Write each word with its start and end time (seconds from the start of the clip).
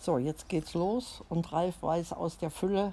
So, 0.00 0.18
jetzt 0.18 0.48
geht's 0.48 0.74
los 0.74 1.22
und 1.28 1.52
Ralf 1.52 1.82
weiß 1.82 2.12
aus 2.12 2.38
der 2.38 2.50
Fülle 2.50 2.92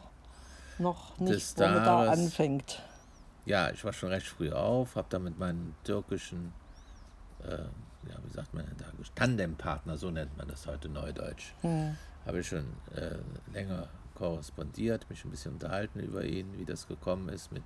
noch 0.80 1.18
nicht, 1.20 1.58
wo 1.58 1.64
man 1.64 1.86
da 1.86 2.12
anfängt. 2.12 2.82
Ja, 3.46 3.70
ich 3.70 3.84
war 3.86 3.94
schon 3.94 4.10
recht 4.10 4.28
früh 4.28 4.52
auf, 4.52 4.96
habe 4.96 5.08
da 5.10 5.20
mit 5.20 5.38
meinem 5.38 5.76
türkischen, 5.84 6.52
äh, 7.44 7.58
ja, 8.10 8.18
wie 8.24 8.34
sagt 8.34 8.54
man 8.54 8.66
denn 8.66 8.78
da, 8.78 8.86
Tandempartner, 9.14 9.98
so 9.98 10.10
nennt 10.10 10.36
man 10.36 10.48
das 10.48 10.66
heute 10.66 10.90
neudeutsch, 10.90 11.54
habe 12.26 12.40
ich 12.40 12.48
schon 12.48 12.66
äh, 12.96 13.18
länger 13.54 13.88
korrespondiert, 14.16 15.08
mich 15.10 15.24
ein 15.24 15.32
bisschen 15.32 15.54
unterhalten 15.54 16.00
über 16.00 16.24
ihn, 16.24 16.58
wie 16.58 16.66
das 16.66 16.88
gekommen 16.88 17.30
ist 17.30 17.52
mit 17.52 17.64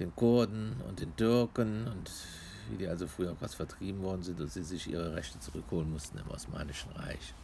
den 0.00 0.14
Kurden 0.16 0.80
und 0.88 1.00
den 1.00 1.14
Türken 1.14 1.86
und 1.86 2.10
wie 2.70 2.76
die 2.76 2.88
also 2.88 3.06
früher 3.06 3.36
was 3.40 3.54
vertrieben 3.54 4.02
worden 4.02 4.22
sind 4.22 4.40
und 4.40 4.50
sie 4.50 4.64
sich 4.64 4.90
ihre 4.90 5.14
Rechte 5.14 5.38
zurückholen 5.38 5.92
mussten 5.92 6.18
im 6.18 6.28
Osmanischen 6.30 6.90
Reich. 6.92 7.34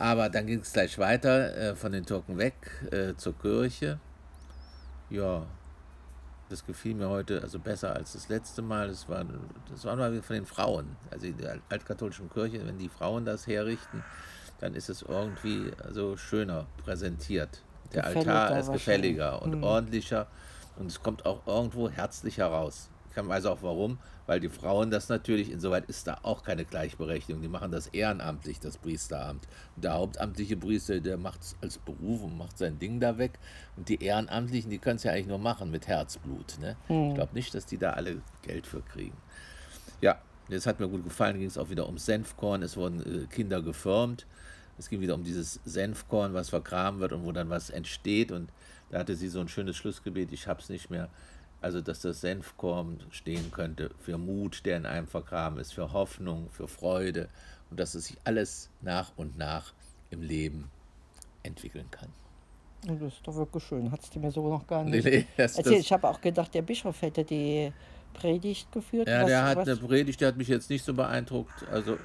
Aber 0.00 0.30
dann 0.30 0.46
ging 0.46 0.60
es 0.60 0.72
gleich 0.72 0.98
weiter 0.98 1.54
äh, 1.54 1.76
von 1.76 1.92
den 1.92 2.06
Türken 2.06 2.38
weg 2.38 2.54
äh, 2.90 3.14
zur 3.16 3.38
Kirche. 3.38 4.00
Ja, 5.10 5.44
das 6.48 6.64
gefiel 6.64 6.94
mir 6.94 7.10
heute 7.10 7.42
also 7.42 7.58
besser 7.58 7.94
als 7.94 8.14
das 8.14 8.30
letzte 8.30 8.62
Mal. 8.62 8.88
Das 8.88 9.10
war, 9.10 9.26
das 9.70 9.84
war 9.84 9.96
mal 9.96 10.22
von 10.22 10.36
den 10.36 10.46
Frauen. 10.46 10.96
Also 11.10 11.26
in 11.26 11.36
der 11.36 11.58
altkatholischen 11.68 12.30
Kirche, 12.30 12.66
wenn 12.66 12.78
die 12.78 12.88
Frauen 12.88 13.26
das 13.26 13.46
herrichten, 13.46 14.02
dann 14.60 14.74
ist 14.74 14.88
es 14.88 15.02
irgendwie 15.02 15.70
also 15.84 16.16
schöner 16.16 16.66
präsentiert. 16.82 17.62
Der 17.92 18.04
Gefälliger 18.04 18.40
Altar 18.40 18.58
ist 18.58 18.72
gefälliger 18.72 19.42
und 19.42 19.62
ordentlicher 19.62 20.28
und 20.76 20.86
es 20.86 21.02
kommt 21.02 21.26
auch 21.26 21.46
irgendwo 21.46 21.90
herzlicher 21.90 22.46
raus. 22.46 22.88
Ich 23.10 23.28
weiß 23.28 23.46
auch 23.46 23.62
warum, 23.62 23.98
weil 24.26 24.38
die 24.38 24.48
Frauen 24.48 24.90
das 24.90 25.08
natürlich, 25.08 25.50
insoweit 25.50 25.86
ist 25.86 26.06
da 26.06 26.18
auch 26.22 26.44
keine 26.44 26.64
Gleichberechtigung. 26.64 27.42
Die 27.42 27.48
machen 27.48 27.72
das 27.72 27.88
ehrenamtlich, 27.88 28.60
das 28.60 28.78
Priesteramt. 28.78 29.48
Und 29.74 29.84
der 29.84 29.94
hauptamtliche 29.94 30.56
Priester, 30.56 31.00
der 31.00 31.18
macht 31.18 31.42
es 31.42 31.56
als 31.60 31.78
Beruf 31.78 32.22
und 32.22 32.38
macht 32.38 32.56
sein 32.56 32.78
Ding 32.78 33.00
da 33.00 33.18
weg. 33.18 33.38
Und 33.76 33.88
die 33.88 34.02
Ehrenamtlichen, 34.02 34.70
die 34.70 34.78
können 34.78 34.96
es 34.96 35.02
ja 35.02 35.12
eigentlich 35.12 35.26
nur 35.26 35.38
machen 35.38 35.70
mit 35.70 35.88
Herzblut. 35.88 36.58
Ne? 36.60 36.76
Ich 36.88 37.14
glaube 37.14 37.34
nicht, 37.34 37.52
dass 37.54 37.66
die 37.66 37.78
da 37.78 37.92
alle 37.92 38.22
Geld 38.42 38.66
für 38.66 38.82
kriegen. 38.82 39.16
Ja, 40.00 40.20
das 40.48 40.66
hat 40.66 40.78
mir 40.78 40.88
gut 40.88 41.04
gefallen. 41.04 41.38
ging 41.38 41.48
es 41.48 41.58
auch 41.58 41.70
wieder 41.70 41.88
um 41.88 41.98
Senfkorn. 41.98 42.62
Es 42.62 42.76
wurden 42.76 43.00
äh, 43.00 43.26
Kinder 43.26 43.62
gefirmt. 43.62 44.26
Es 44.78 44.88
ging 44.88 45.00
wieder 45.00 45.14
um 45.14 45.24
dieses 45.24 45.60
Senfkorn, 45.64 46.32
was 46.32 46.50
vergraben 46.50 47.00
wird 47.00 47.12
und 47.12 47.24
wo 47.24 47.32
dann 47.32 47.50
was 47.50 47.70
entsteht. 47.70 48.32
Und 48.32 48.50
da 48.90 49.00
hatte 49.00 49.14
sie 49.14 49.28
so 49.28 49.40
ein 49.40 49.48
schönes 49.48 49.76
Schlussgebet. 49.76 50.32
Ich 50.32 50.46
habe 50.46 50.60
es 50.60 50.68
nicht 50.68 50.90
mehr. 50.90 51.08
Also, 51.62 51.80
dass 51.82 52.00
das 52.00 52.20
Senfkorn 52.22 53.00
stehen 53.10 53.50
könnte 53.50 53.90
für 53.98 54.16
Mut, 54.16 54.64
der 54.64 54.78
in 54.78 54.86
einem 54.86 55.06
vergraben 55.06 55.58
ist, 55.58 55.74
für 55.74 55.92
Hoffnung, 55.92 56.48
für 56.50 56.66
Freude 56.68 57.28
und 57.70 57.78
dass 57.78 57.94
es 57.94 58.06
sich 58.06 58.16
alles 58.24 58.70
nach 58.80 59.12
und 59.16 59.36
nach 59.36 59.72
im 60.10 60.22
Leben 60.22 60.70
entwickeln 61.42 61.86
kann. 61.90 62.08
Das 62.86 63.00
ist 63.12 63.20
doch 63.26 63.34
wirklich 63.36 63.62
schön. 63.62 63.92
Hat 63.92 64.02
es 64.02 64.08
dir 64.08 64.20
mir 64.20 64.30
so 64.30 64.48
noch 64.48 64.66
gar 64.66 64.84
Nee, 64.84 64.90
nicht 64.96 65.04
nee, 65.04 65.26
das, 65.36 65.56
erzählt. 65.58 65.76
das, 65.76 65.84
Ich 65.84 65.92
habe 65.92 66.08
auch 66.08 66.20
gedacht, 66.20 66.54
der 66.54 66.62
Bischof 66.62 67.02
hätte 67.02 67.24
die 67.24 67.72
Predigt 68.14 68.72
geführt. 68.72 69.06
Ja, 69.06 69.20
Was- 69.20 69.26
der 69.28 69.42
hat 69.44 69.56
was- 69.58 69.68
eine 69.68 69.76
Predigt, 69.76 70.20
der 70.22 70.28
hat 70.28 70.36
mich 70.38 70.48
jetzt 70.48 70.70
nicht 70.70 70.82
so 70.84 70.94
beeindruckt. 70.94 71.68
Also, 71.70 71.98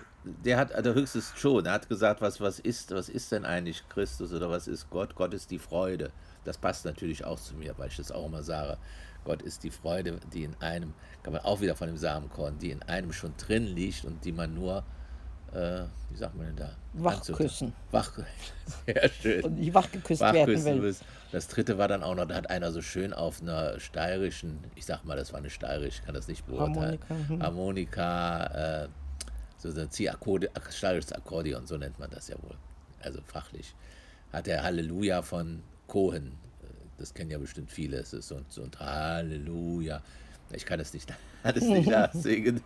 der 0.44 0.58
hat 0.58 0.73
also 0.73 0.94
höchstens 0.94 1.34
schon, 1.36 1.66
er 1.66 1.73
hat 1.73 1.88
gesagt, 1.88 2.22
was, 2.22 2.42
was 2.42 2.59
ist, 2.59 2.92
was 2.92 3.09
ist 3.09 3.31
denn 3.31 3.45
eigentlich 3.45 3.88
Christus 3.90 4.34
oder 4.34 4.50
was 4.50 4.67
ist 4.67 4.90
Gott? 4.90 5.16
Gott 5.16 5.34
ist 5.34 5.52
die 5.52 5.59
Freude. 5.59 6.12
Das 6.44 6.58
passt 6.58 6.86
natürlich 6.86 7.23
auch 7.23 7.40
zu 7.40 7.56
mir, 7.56 7.73
weil 7.78 7.90
ich 7.90 7.98
das 7.98 8.12
auch 8.12 8.26
immer 8.26 8.44
sage. 8.44 8.78
Gott 9.23 9.42
ist 9.42 9.64
die 9.64 9.72
Freude, 9.72 10.20
die 10.34 10.44
in 10.44 10.56
einem, 10.59 10.94
kann 11.23 11.34
man 11.34 11.44
auch 11.44 11.62
wieder 11.62 11.76
von 11.76 11.88
dem 11.88 11.98
Samenkorn, 11.98 12.59
die 12.59 12.72
in 12.72 12.84
einem 12.84 13.12
schon 13.12 13.34
drin 13.38 13.66
liegt 13.66 14.06
und 14.06 14.23
die 14.23 14.32
man 14.32 14.54
nur, 14.54 14.84
äh, 15.52 15.84
wie 16.09 16.17
sagt 16.17 16.36
man 16.36 16.48
denn 16.48 16.56
da? 16.56 16.72
Wachküssen. 16.94 17.73
Wach, 17.92 18.12
sehr 18.86 19.10
schön. 19.10 19.44
und 19.44 19.56
nicht 19.56 19.73
wachgeküsst 19.73 20.22
werden 20.22 20.64
will. 20.64 20.95
Das 21.32 21.48
dritte 21.48 21.78
war 21.78 21.88
dann 21.88 22.04
auch 22.04 22.16
noch, 22.16 22.26
da 22.26 22.36
hat 22.36 22.49
einer 22.49 22.72
so 22.72 22.82
schön 22.82 23.14
auf 23.14 23.42
einer 23.42 23.80
steirischen, 23.80 24.60
ich 24.76 24.86
sag 24.86 25.04
mal, 25.05 25.17
das 25.17 25.33
war 25.33 25.39
eine 25.39 25.49
steirische, 25.49 25.99
ich 25.99 26.05
kann 26.05 26.14
das 26.14 26.28
nicht 26.28 26.45
beurteilen. 26.45 26.99
Harmonika, 27.10 27.30
hm. 27.30 27.44
Harmonika, 27.44 28.83
äh, 28.83 28.88
so 29.71 29.81
ein 29.81 29.89
Ziehakkordeon, 29.92 31.65
so 31.65 31.77
nennt 31.77 31.99
man 31.99 32.09
das 32.09 32.27
ja 32.27 32.36
wohl. 32.42 32.55
Also 33.02 33.20
fachlich. 33.27 33.73
Hat 34.33 34.48
er 34.48 34.64
Halleluja 34.64 35.21
von 35.21 35.61
Cohen. 35.87 36.33
Das 36.98 37.14
kennen 37.14 37.30
ja 37.31 37.37
bestimmt 37.37 37.71
viele. 37.71 37.98
Es 37.98 38.14
ist 38.14 38.27
so, 38.30 38.36
ein- 38.36 38.45
so 38.49 38.64
ein 38.64 38.71
Halleluja. 38.80 40.02
Ich 40.52 40.65
kann 40.65 40.80
das 40.80 40.93
nicht, 40.93 41.11
kann 41.43 41.55
nicht 41.55 41.87
nachsingen 41.89 42.61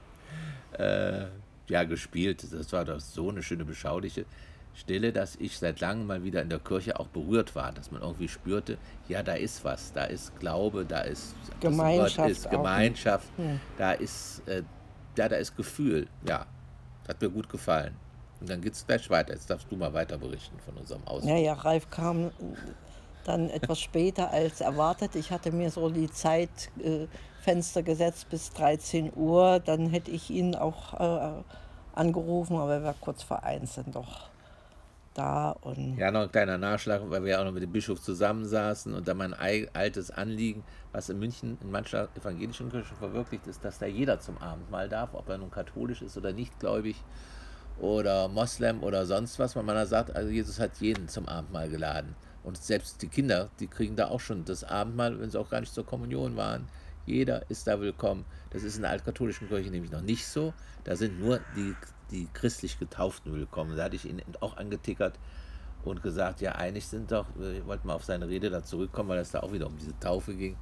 äh, 0.77 1.25
ja, 1.67 1.83
gespielt. 1.83 2.45
Das 2.51 2.71
war 2.73 2.85
doch 2.85 2.99
so 2.99 3.29
eine 3.29 3.41
schöne, 3.43 3.65
beschauliche 3.65 4.25
Stille, 4.75 5.11
dass 5.11 5.35
ich 5.37 5.57
seit 5.57 5.79
langem 5.79 6.07
mal 6.07 6.23
wieder 6.23 6.41
in 6.41 6.49
der 6.49 6.59
Kirche 6.59 6.99
auch 6.99 7.07
berührt 7.07 7.55
war, 7.55 7.71
dass 7.71 7.91
man 7.91 8.01
irgendwie 8.01 8.27
spürte, 8.27 8.77
ja, 9.07 9.23
da 9.23 9.33
ist 9.33 9.63
was, 9.65 9.91
da 9.93 10.05
ist 10.05 10.37
Glaube, 10.39 10.85
da 10.85 11.01
ist 11.01 11.35
es 11.43 11.59
Gemeinschaft 11.59 12.29
ist. 12.29 12.49
Gemeinschaft, 12.49 13.27
da 13.77 13.91
ist, 13.93 14.41
äh, 14.47 14.63
ja, 15.17 15.27
da 15.27 15.35
ist 15.37 15.57
Gefühl. 15.57 16.07
Ja, 16.25 16.45
hat 17.09 17.21
mir 17.21 17.29
gut 17.29 17.49
gefallen. 17.49 17.95
Und 18.39 18.49
dann 18.49 18.61
geht 18.61 18.73
es 18.73 18.85
gleich 18.85 19.09
weiter. 19.09 19.33
Jetzt 19.33 19.49
darfst 19.49 19.69
du 19.69 19.75
mal 19.75 19.93
weiter 19.93 20.17
berichten 20.17 20.57
von 20.59 20.77
unserem 20.77 21.05
Ausflug. 21.05 21.29
Ja, 21.29 21.37
ja, 21.37 21.53
Ralf 21.53 21.89
kam 21.89 22.31
dann 23.25 23.49
etwas 23.49 23.79
später 23.79 24.31
als 24.31 24.61
erwartet. 24.61 25.15
Ich 25.15 25.31
hatte 25.31 25.51
mir 25.51 25.71
so 25.71 25.89
die 25.89 26.09
Zeitfenster 26.09 27.83
gesetzt 27.83 28.29
bis 28.29 28.51
13 28.51 29.11
Uhr. 29.15 29.59
Dann 29.59 29.89
hätte 29.89 30.11
ich 30.11 30.29
ihn 30.29 30.55
auch 30.55 30.93
äh, 30.93 31.43
angerufen, 31.93 32.55
aber 32.55 32.75
er 32.75 32.83
war 32.83 32.95
kurz 33.01 33.23
vor 33.23 33.43
eins 33.43 33.75
dann 33.75 33.91
doch 33.91 34.29
da. 35.13 35.51
Und 35.51 35.97
Ja, 35.97 36.11
noch 36.11 36.21
ein 36.21 36.31
kleiner 36.31 36.57
Nachschlag, 36.57 37.01
weil 37.05 37.23
wir 37.23 37.31
ja 37.31 37.41
auch 37.41 37.45
noch 37.45 37.51
mit 37.51 37.63
dem 37.63 37.71
Bischof 37.71 38.01
zusammensaßen 38.01 38.93
und 38.93 39.07
da 39.07 39.13
mein 39.13 39.33
ei- 39.33 39.69
altes 39.73 40.11
Anliegen, 40.11 40.63
was 40.91 41.09
in 41.09 41.19
München 41.19 41.57
in 41.61 41.71
mancher 41.71 42.09
evangelischen 42.15 42.69
Kirche 42.69 42.95
verwirklicht 42.95 43.47
ist, 43.47 43.63
dass 43.63 43.79
da 43.79 43.85
jeder 43.85 44.19
zum 44.19 44.37
Abendmahl 44.37 44.89
darf, 44.89 45.13
ob 45.13 45.29
er 45.29 45.37
nun 45.37 45.51
katholisch 45.51 46.01
ist 46.01 46.17
oder 46.17 46.31
nicht 46.33 46.59
gläubig 46.59 47.03
oder 47.79 48.27
Moslem 48.27 48.83
oder 48.83 49.05
sonst 49.05 49.39
was, 49.39 49.55
weil 49.55 49.63
man 49.63 49.85
sagt, 49.87 50.15
also 50.15 50.29
Jesus 50.29 50.59
hat 50.59 50.77
jeden 50.79 51.07
zum 51.07 51.27
Abendmahl 51.27 51.69
geladen. 51.69 52.15
Und 52.43 52.57
selbst 52.57 53.01
die 53.01 53.07
Kinder, 53.07 53.49
die 53.59 53.67
kriegen 53.67 53.95
da 53.95 54.07
auch 54.07 54.19
schon 54.19 54.45
das 54.45 54.63
Abendmahl, 54.63 55.19
wenn 55.19 55.29
sie 55.29 55.39
auch 55.39 55.49
gar 55.49 55.59
nicht 55.59 55.73
zur 55.73 55.85
Kommunion 55.85 56.35
waren. 56.35 56.67
Jeder 57.09 57.49
ist 57.49 57.65
da 57.65 57.81
willkommen. 57.81 58.23
Das 58.51 58.61
ist 58.61 58.75
in 58.75 58.83
der 58.83 58.91
altkatholischen 58.91 59.47
Kirche 59.47 59.71
nämlich 59.71 59.91
noch 59.91 60.01
nicht 60.01 60.27
so. 60.27 60.53
Da 60.83 60.95
sind 60.95 61.19
nur 61.19 61.39
die, 61.55 61.73
die 62.11 62.27
christlich 62.35 62.77
Getauften 62.77 63.33
willkommen. 63.33 63.75
Da 63.75 63.85
hatte 63.85 63.95
ich 63.95 64.05
ihn 64.05 64.21
auch 64.41 64.57
angetickert 64.57 65.17
und 65.83 66.03
gesagt, 66.03 66.39
ja, 66.39 66.51
eigentlich 66.51 66.85
sind 66.85 67.11
doch, 67.11 67.25
ich 67.39 67.65
wollte 67.65 67.87
mal 67.87 67.95
auf 67.95 68.03
seine 68.03 68.27
Rede 68.27 68.51
da 68.51 68.63
zurückkommen, 68.63 69.09
weil 69.09 69.17
es 69.17 69.31
da 69.31 69.39
auch 69.39 69.51
wieder 69.51 69.65
um 69.65 69.75
diese 69.75 69.97
Taufe 69.99 70.35
ging, 70.35 70.55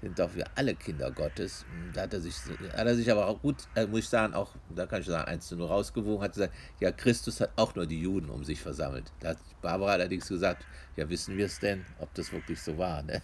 sind 0.00 0.18
doch 0.18 0.34
wir 0.34 0.44
alle 0.56 0.74
Kinder 0.74 1.12
Gottes. 1.12 1.64
Und 1.70 1.96
Da 1.96 2.02
hat 2.02 2.14
er 2.14 2.20
sich, 2.20 2.34
hat 2.34 2.86
er 2.86 2.96
sich 2.96 3.08
aber 3.08 3.28
auch 3.28 3.40
gut, 3.40 3.68
äh, 3.76 3.86
muss 3.86 4.00
ich 4.00 4.08
sagen, 4.08 4.34
auch, 4.34 4.56
da 4.74 4.86
kann 4.86 5.02
ich 5.02 5.06
sagen, 5.06 5.28
eins 5.28 5.46
zu 5.46 5.54
nur 5.54 5.68
rausgewogen, 5.68 6.24
hat 6.24 6.32
gesagt, 6.32 6.54
ja, 6.80 6.90
Christus 6.90 7.40
hat 7.40 7.50
auch 7.54 7.76
nur 7.76 7.86
die 7.86 8.00
Juden 8.00 8.28
um 8.28 8.42
sich 8.42 8.60
versammelt. 8.60 9.12
Da 9.20 9.28
hat 9.28 9.38
Barbara 9.60 9.92
allerdings 9.92 10.26
gesagt, 10.26 10.64
ja, 10.96 11.08
wissen 11.08 11.36
wir 11.36 11.46
es 11.46 11.60
denn, 11.60 11.84
ob 12.00 12.12
das 12.14 12.32
wirklich 12.32 12.60
so 12.60 12.76
war, 12.76 13.04
ne? 13.04 13.22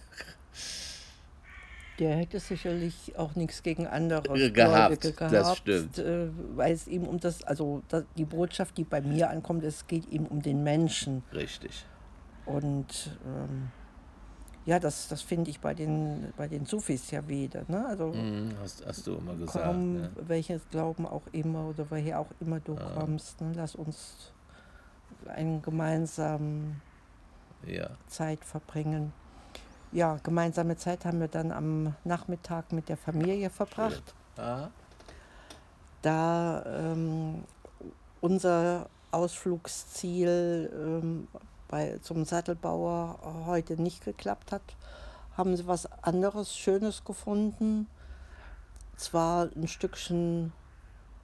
Der 1.99 2.15
hätte 2.15 2.39
sicherlich 2.39 3.17
auch 3.17 3.35
nichts 3.35 3.61
gegen 3.61 3.85
andere 3.87 4.21
Gehabt, 4.23 4.53
Gläubige 4.53 5.11
das 5.11 5.31
gehabt, 5.31 5.57
stimmt. 5.57 5.97
äh, 5.99 6.29
weil 6.55 6.73
es 6.73 6.87
ihm 6.87 7.03
um 7.03 7.19
das, 7.19 7.43
also 7.43 7.81
die 8.17 8.25
Botschaft, 8.25 8.77
die 8.77 8.83
bei 8.83 9.01
mir 9.01 9.29
ankommt, 9.29 9.63
es 9.63 9.85
geht 9.87 10.09
ihm 10.11 10.25
um 10.25 10.41
den 10.41 10.63
Menschen. 10.63 11.23
Richtig. 11.33 11.85
Und 12.45 13.17
ähm, 13.25 13.69
ja, 14.65 14.79
das, 14.79 15.07
das 15.07 15.21
finde 15.21 15.49
ich 15.49 15.59
bei 15.59 15.73
den, 15.73 16.31
bei 16.37 16.47
den 16.47 16.65
Sufis 16.65 17.11
ja 17.11 17.27
wieder. 17.27 17.63
Ne? 17.67 17.85
Also 17.85 18.13
Mhm, 18.13 18.49
hast, 18.61 18.85
hast 18.85 19.05
du 19.07 19.15
immer 19.15 19.35
gesagt. 19.35 19.65
komm, 19.65 19.93
Ne? 19.93 20.11
welches 20.27 20.61
Glauben 20.69 21.05
auch 21.05 21.23
immer 21.31 21.69
oder 21.69 21.85
woher 21.89 22.19
auch 22.19 22.31
immer 22.39 22.59
du 22.59 22.75
kommst, 22.75 23.41
ne? 23.41 23.51
lass 23.55 23.75
uns 23.75 24.31
eine 25.27 25.59
gemeinsame 25.59 26.75
Ja. 27.67 27.89
Zeit 28.07 28.43
verbringen. 28.45 29.11
Ja, 29.91 30.19
gemeinsame 30.21 30.77
Zeit 30.77 31.03
haben 31.05 31.19
wir 31.19 31.27
dann 31.27 31.51
am 31.51 31.95
Nachmittag 32.03 32.71
mit 32.71 32.89
der 32.89 32.97
Familie 32.97 33.49
verbracht. 33.49 34.13
Da 36.03 36.63
ähm, 36.65 37.43
unser 38.21 38.87
Ausflugsziel 39.11 40.71
ähm, 40.73 41.27
bei, 41.67 41.97
zum 42.03 42.23
Sattelbauer 42.23 43.45
heute 43.47 43.81
nicht 43.81 44.05
geklappt 44.05 44.51
hat, 44.51 44.61
haben 45.35 45.57
sie 45.57 45.65
was 45.65 45.87
anderes 46.03 46.55
Schönes 46.55 47.03
gefunden. 47.03 47.87
Zwar 48.95 49.49
ein 49.55 49.67
Stückchen 49.67 50.51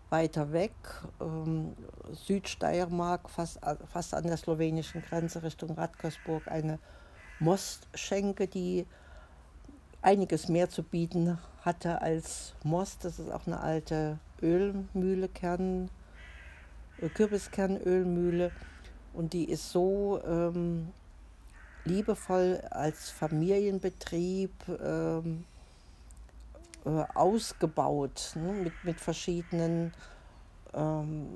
weiter 0.10 0.54
weg, 0.54 0.74
ähm, 1.22 1.76
Südsteiermark, 2.14 3.30
fast, 3.30 3.60
fast 3.92 4.14
an 4.14 4.24
der 4.24 4.38
slowenischen 4.38 5.04
Grenze 5.04 5.44
Richtung 5.44 5.72
Radkersburg, 5.72 6.48
eine 6.48 6.80
Mostschenke, 7.40 8.48
die 8.48 8.86
einiges 10.02 10.48
mehr 10.48 10.70
zu 10.70 10.84
bieten 10.84 11.38
hatte 11.62 12.02
als 12.02 12.54
Most. 12.64 13.04
Das 13.04 13.20
ist 13.20 13.32
auch 13.32 13.48
eine 13.48 13.60
alte 13.60 14.20
Ölmühle, 14.42 15.28
Kern, 15.28 15.90
äh, 17.02 17.10
Kürbiskernölmühle. 17.10 18.52
Und 19.14 19.34
die 19.34 19.46
ist 19.46 19.72
so 19.72 20.22
ähm, 20.26 20.90
liebevoll 21.86 22.62
als 22.70 23.10
Familienbetrieb 23.10 24.52
ähm, 24.68 25.46
äh, 26.86 26.90
ausgebaut, 27.14 28.34
ne? 28.36 28.52
mit, 28.52 28.74
mit 28.84 29.00
verschiedenen 29.00 29.94
ähm, 30.74 31.35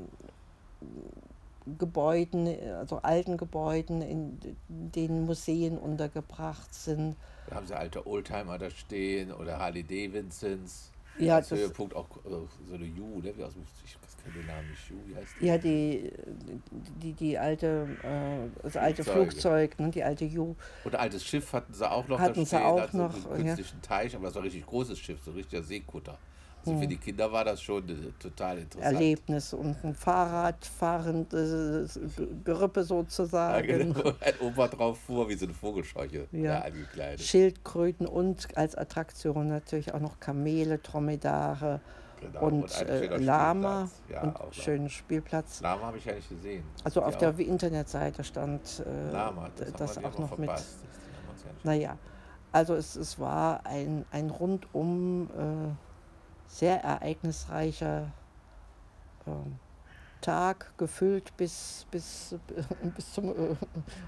Gebäuden, 1.78 2.48
also 2.78 2.98
alten 2.98 3.38
Gebäuden, 3.38 4.02
in 4.02 4.40
denen 4.68 5.26
Museen 5.26 5.78
untergebracht 5.78 6.74
sind. 6.74 7.16
Da 7.48 7.56
haben 7.56 7.68
sie 7.68 7.76
alte 7.78 8.06
Oldtimer 8.06 8.58
da 8.58 8.70
stehen 8.70 9.32
oder 9.32 9.60
Harley 9.60 9.84
Davidsons. 9.84 10.92
Ja, 11.18 11.36
als 11.38 11.50
das- 11.50 11.60
Höhepunkt 11.60 11.96
auch 11.96 12.08
äh, 12.26 12.30
so 12.30 12.76
eine 12.76 12.86
Ju, 12.86 13.20
ne? 13.22 13.30
Ich 13.30 13.36
kenne 14.24 14.36
den 14.36 14.48
Namen 14.48 14.70
nicht, 14.70 14.90
Ju, 14.90 14.96
wie 15.06 15.16
heißt 15.16 15.34
die? 15.40 15.46
Ja, 15.46 15.58
die, 15.58 16.12
die, 17.02 17.14
die 17.14 17.38
alte, 17.38 17.88
äh, 18.04 18.62
das 18.64 18.78
alte. 18.78 19.04
Flugzeug, 19.04 19.80
ne, 19.80 19.90
die 19.92 20.04
alte 20.04 20.26
Ju. 20.26 20.56
Und 20.84 20.96
ein 20.96 21.02
altes 21.02 21.26
Schiff 21.26 21.52
hatten 21.54 21.74
sie 21.74 21.90
auch 21.90 22.08
noch 22.08 22.20
Hatten 22.20 22.36
da 22.36 22.40
sie 22.42 22.46
stehen, 22.46 22.62
auch 22.62 22.80
also 22.80 22.98
noch, 22.98 23.32
einen 23.32 23.46
ja. 23.48 23.56
künstlichen 23.56 23.82
Teich, 23.82 24.16
aber 24.16 24.26
das 24.26 24.36
war 24.36 24.42
ein 24.42 24.46
richtig 24.46 24.66
großes 24.66 25.00
Schiff, 25.00 25.20
so 25.24 25.32
ein 25.32 25.38
richtiger 25.38 25.64
Seekutter. 25.64 26.18
Also 26.62 26.72
Hm. 26.74 26.80
für 26.82 26.88
die 26.88 26.98
Kinder 26.98 27.32
war 27.32 27.46
das 27.46 27.62
schon 27.62 27.88
äh, 27.90 28.12
total 28.20 28.58
interessant. 28.60 28.94
Erlebnis 28.94 29.54
und 29.54 29.76
ein 29.84 29.94
Fahrradfahrendes 29.96 32.00
Gerippe 32.44 32.82
Ja, 32.82 32.86
sozusagen. 32.86 33.68
genau. 33.68 34.12
Ein 34.22 34.34
Opa 34.42 34.68
drauf 34.68 35.00
fuhr, 35.00 35.30
wie 35.30 35.36
so 35.36 35.46
eine 35.46 35.54
Vogelscheuche, 35.54 36.28
Ja. 36.32 36.40
ja. 36.40 36.60
angekleidet. 36.62 37.22
Schildkröten 37.22 38.06
und 38.08 38.58
als 38.58 38.76
Attraktion 38.76 39.48
natürlich 39.48 39.94
auch 39.94 40.00
noch 40.00 40.20
Kamele, 40.20 40.80
Dromedare 40.80 41.80
Genau. 42.20 42.42
und, 42.48 42.76
ein 42.82 42.88
äh, 42.90 43.18
Lama. 43.18 43.90
Ja, 44.10 44.24
und 44.24 44.36
auch 44.36 44.52
schönen 44.52 44.90
Spielplatz. 44.90 45.62
Lama 45.62 45.84
habe 45.84 46.00
ich 46.00 46.06
ja 46.06 46.16
nicht 46.16 46.28
gesehen. 46.28 46.66
Also 46.84 47.02
auf 47.02 47.16
auch? 47.16 47.20
der 47.20 47.40
Internetseite 47.40 48.26
stand 48.26 48.84
äh, 48.86 49.12
Lama, 49.14 49.50
das, 49.56 49.72
das 49.72 49.98
auch 50.00 50.18
noch 50.20 50.38
mit. 50.38 50.48
verpasst. 50.50 50.80
Ja 50.84 51.44
nicht- 51.54 51.64
Naja, 51.66 51.98
also 52.52 52.74
es, 52.76 52.98
es 52.98 53.18
war 53.20 53.66
ein, 53.66 54.04
ein 54.12 54.30
rundum 54.32 55.30
äh, 55.30 55.70
sehr 56.50 56.84
ereignisreicher 56.84 58.12
ähm, 59.26 59.60
Tag, 60.22 60.78
gefüllt 60.78 61.36
bis, 61.38 61.86
bis, 61.92 62.36
bis 62.96 63.14
zum 63.14 63.30
äh, 63.30 63.56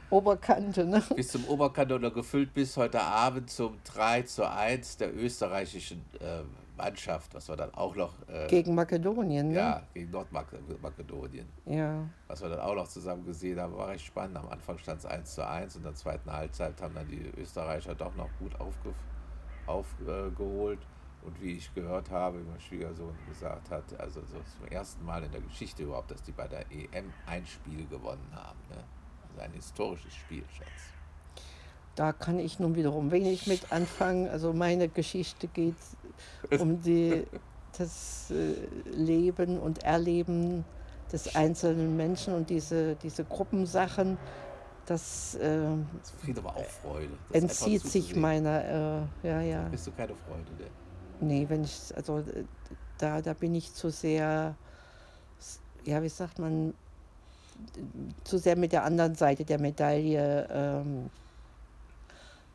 Oberkante. 0.09 0.85
Ne? 0.85 1.01
bis 1.15 1.29
zum 1.29 1.45
Oberkante 1.45 1.95
oder 1.95 2.11
gefüllt 2.11 2.53
bis 2.53 2.75
heute 2.75 3.01
Abend 3.01 3.49
zum 3.49 3.77
3 3.85 4.23
zu 4.23 4.49
1 4.49 4.97
der 4.97 5.15
österreichischen 5.15 6.03
äh, 6.19 6.41
Mannschaft, 6.75 7.33
was 7.33 7.47
wir 7.47 7.55
dann 7.55 7.73
auch 7.75 7.95
noch 7.95 8.13
äh, 8.27 8.47
Gegen 8.47 8.75
Makedonien. 8.75 9.49
Ne? 9.49 9.55
ja, 9.55 9.83
gegen 9.93 10.11
Nordmakedonien, 10.11 11.47
ja. 11.65 12.09
was 12.27 12.41
wir 12.41 12.49
dann 12.49 12.59
auch 12.59 12.75
noch 12.75 12.87
zusammen 12.87 13.23
gesehen 13.25 13.59
haben, 13.61 13.77
war 13.77 13.87
recht 13.87 14.05
spannend. 14.05 14.35
Am 14.35 14.49
Anfang 14.49 14.77
stand 14.79 14.99
es 14.99 15.05
1 15.05 15.35
zu 15.35 15.47
1 15.47 15.75
und 15.75 15.81
in 15.81 15.85
der 15.85 15.95
zweiten 15.95 16.31
Halbzeit 16.31 16.81
haben 16.81 16.95
dann 16.95 17.07
die 17.07 17.31
Österreicher 17.37 17.95
doch 17.95 18.15
noch 18.15 18.29
gut 18.39 18.59
aufge, 18.59 18.93
aufgeholt. 19.65 20.79
Und 21.23 21.39
wie 21.41 21.53
ich 21.53 21.73
gehört 21.73 22.09
habe, 22.09 22.39
wie 22.39 22.49
mein 22.49 22.59
Schwiegersohn 22.59 23.15
gesagt 23.29 23.69
hat, 23.69 23.83
also 23.99 24.21
so 24.21 24.37
zum 24.57 24.67
ersten 24.69 25.05
Mal 25.05 25.23
in 25.23 25.31
der 25.31 25.41
Geschichte 25.41 25.83
überhaupt, 25.83 26.11
dass 26.11 26.23
die 26.23 26.31
bei 26.31 26.47
der 26.47 26.65
EM 26.71 27.13
ein 27.27 27.45
Spiel 27.45 27.85
gewonnen 27.87 28.27
haben. 28.33 28.59
Ne? 28.69 28.83
Also 29.27 29.41
ein 29.41 29.51
historisches 29.53 30.13
Spiel, 30.13 30.43
Schatz. 30.57 30.67
Da 31.95 32.13
kann 32.13 32.39
ich 32.39 32.59
nun 32.59 32.75
wiederum 32.75 33.11
wenig 33.11 33.47
mit 33.47 33.71
anfangen. 33.71 34.27
Also 34.29 34.53
meine 34.53 34.87
Geschichte 34.87 35.47
geht 35.47 35.75
um 36.59 36.81
die, 36.81 37.25
das 37.77 38.31
äh, 38.31 38.53
Leben 38.89 39.59
und 39.59 39.83
Erleben 39.83 40.65
des 41.11 41.35
einzelnen 41.35 41.97
Menschen 41.97 42.33
und 42.33 42.49
diese, 42.49 42.95
diese 42.95 43.25
Gruppensachen. 43.25 44.17
Das 44.85 45.35
äh, 45.35 45.67
Zufrieden, 46.01 46.39
aber 46.39 46.55
auch 46.55 46.65
Freude. 46.65 47.13
Das 47.31 47.43
entzieht 47.43 47.83
sich 47.83 48.15
meiner, 48.15 49.07
äh, 49.23 49.27
ja, 49.27 49.41
ja. 49.41 49.63
Bist 49.69 49.87
du 49.87 49.91
keine 49.91 50.15
Freude, 50.15 50.51
ne? 50.57 50.69
Nee, 51.21 51.45
wenn 51.49 51.63
ich, 51.63 51.95
also 51.95 52.19
äh, 52.19 52.43
da, 52.97 53.21
da 53.21 53.33
bin 53.33 53.55
ich 53.55 53.73
zu 53.73 53.89
sehr, 53.89 54.55
ja, 55.85 56.03
wie 56.03 56.09
sagt 56.09 56.39
man, 56.39 56.73
zu 58.23 58.37
sehr 58.37 58.55
mit 58.57 58.71
der 58.71 58.83
anderen 58.83 59.15
Seite 59.15 59.45
der 59.45 59.59
Medaille 59.59 60.47
ähm, 60.51 61.09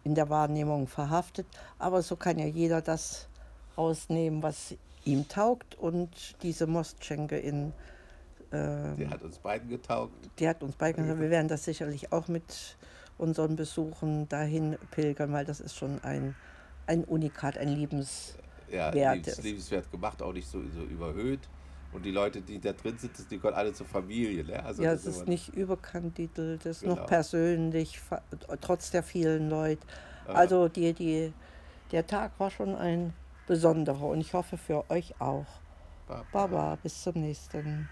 in 0.05 0.15
der 0.15 0.29
Wahrnehmung 0.29 0.87
verhaftet. 0.89 1.47
Aber 1.79 2.03
so 2.03 2.17
kann 2.17 2.39
ja 2.39 2.47
jeder 2.47 2.83
das 2.83 3.29
rausnehmen, 3.77 4.43
was 4.43 4.75
ihm 5.05 5.29
taugt. 5.29 5.77
Und 5.77 6.11
diese 6.43 6.67
Mostschenke 6.67 7.39
in, 7.39 7.73
ähm, 8.53 8.97
Der 8.97 9.11
hat 9.11 9.23
uns 9.23 9.39
beiden 9.39 9.69
getaugt. 9.69 10.12
die 10.39 10.49
hat 10.49 10.62
uns 10.62 10.77
beigebracht. 10.77 11.19
Wir 11.21 11.31
werden 11.31 11.49
das 11.49 11.65
sicherlich 11.65 12.12
auch 12.12 12.29
mit 12.29 12.77
unseren 13.19 13.57
Besuchen 13.57 14.29
dahin 14.29 14.77
pilgern, 14.91 15.33
weil 15.33 15.45
das 15.45 15.61
ist 15.61 15.77
schon 15.77 16.03
ein, 16.03 16.35
ein 16.87 17.05
Unikat, 17.05 17.59
ein 17.59 17.69
Liebens. 17.69 18.35
Ja, 18.71 18.93
Wert 18.93 19.27
ist. 19.27 19.43
liebenswert 19.43 19.91
gemacht, 19.91 20.21
auch 20.23 20.33
nicht 20.33 20.49
so, 20.49 20.61
so 20.75 20.83
überhöht. 20.83 21.41
Und 21.93 22.05
die 22.05 22.11
Leute, 22.11 22.41
die 22.43 22.59
da 22.61 22.73
drin 22.73 22.99
sind, 22.99 23.19
das- 23.19 23.29
die 23.29 23.37
gehören 23.37 23.55
alle 23.55 23.73
zur 23.73 23.87
Familie. 23.87 24.45
Ne? 24.45 24.63
Also 24.65 24.83
ja, 24.83 24.93
es 24.93 25.07
ist 25.07 25.27
nicht 25.29 25.49
überkandidelt, 25.55 26.67
es 26.67 26.79
ist 26.79 26.83
Genau. 26.83 26.97
noch 26.97 27.07
persönlich, 27.07 28.01
trotz 28.61 28.91
der 28.91 29.03
vielen 29.03 29.49
Leute. 29.49 29.87
Also 30.27 30.69
die, 30.69 30.93
die, 30.93 31.33
der 31.93 32.07
Tag 32.07 32.33
war 32.39 32.51
schon 32.51 32.75
ein 32.75 33.13
besonderer 33.47 34.03
und 34.07 34.21
ich 34.21 34.35
hoffe 34.35 34.59
für 34.59 34.89
euch 34.91 35.15
auch. 35.21 35.47
Baba. 36.09 36.25
Baba, 36.33 36.79
bis 36.83 37.03
zum 37.03 37.15
nächsten. 37.21 37.89